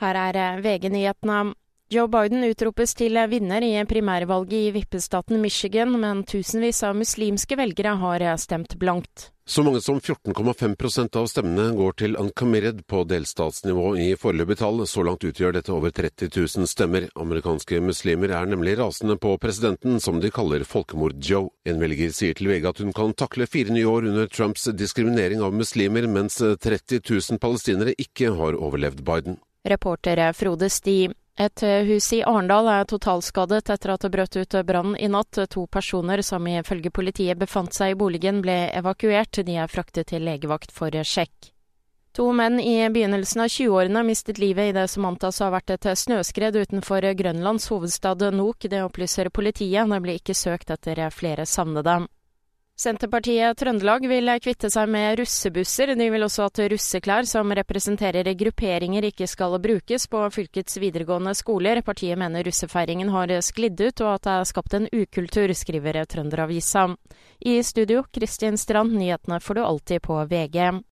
[0.00, 1.52] Her er VG-nyhetene.
[1.90, 7.96] Joe Biden utropes til vinner i primærvalget i vippestaten Michigan, men tusenvis av muslimske velgere
[7.98, 9.32] har stemt blankt.
[9.50, 14.84] Så mange som 14,5% av stemmene går til uncommitted på delstatsnivå i foreløpig tall.
[14.86, 17.08] Så langt utgjør dette over 30 000 stemmer.
[17.18, 21.50] Amerikanske muslimer er nemlig rasende på presidenten, som de kaller folkemord-Joe.
[21.66, 25.42] En velger sier til VG at hun kan takle fire nye år under Trumps diskriminering
[25.42, 29.42] av muslimer, mens 30 000 palestinere ikke har overlevd Biden.
[29.64, 31.10] Reporter Frode Sti.
[31.40, 35.38] Et hus i Arendal er totalskadet etter at det brøt ut brann i natt.
[35.54, 39.40] To personer som ifølge politiet befant seg i boligen ble evakuert.
[39.46, 41.52] De er fraktet til legevakt for sjekk.
[42.12, 45.76] To menn i begynnelsen av 20-årene mistet livet i det som antas å ha vært
[45.76, 48.66] et snøskred utenfor Grønlands hovedstad Nok.
[48.68, 49.86] Det opplyser politiet.
[49.88, 52.02] Det ble ikke søkt etter flere savnede.
[52.80, 55.90] Senterpartiet Trøndelag vil kvitte seg med russebusser.
[56.00, 61.82] De vil også at russeklær som representerer grupperinger ikke skal brukes på fylkets videregående skoler.
[61.84, 66.86] Partiet mener russefeiringen har sklidd ut og at det er skapt en ukultur, skriver Trønderavisa.
[67.44, 70.80] I studio, Kristin Strand, nyhetene får du alltid på VG.